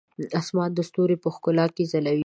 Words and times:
اسمان 0.39 0.69
د 0.75 0.79
ستورو 0.89 1.15
په 1.23 1.29
ښکلا 1.35 1.65
کې 1.75 1.83
ځلوي. 1.91 2.19